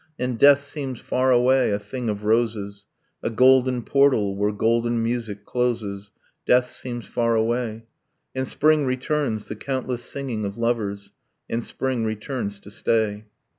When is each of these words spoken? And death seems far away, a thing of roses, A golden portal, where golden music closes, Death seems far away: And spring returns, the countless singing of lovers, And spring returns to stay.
And 0.17 0.39
death 0.39 0.61
seems 0.61 0.99
far 0.99 1.29
away, 1.31 1.69
a 1.71 1.77
thing 1.77 2.09
of 2.09 2.23
roses, 2.23 2.87
A 3.21 3.29
golden 3.29 3.83
portal, 3.83 4.35
where 4.35 4.51
golden 4.51 5.03
music 5.03 5.45
closes, 5.45 6.11
Death 6.47 6.71
seems 6.71 7.05
far 7.05 7.35
away: 7.35 7.85
And 8.33 8.47
spring 8.47 8.87
returns, 8.87 9.45
the 9.45 9.55
countless 9.55 10.03
singing 10.03 10.43
of 10.43 10.57
lovers, 10.57 11.13
And 11.47 11.63
spring 11.63 12.03
returns 12.03 12.59
to 12.61 12.71
stay. 12.71 13.25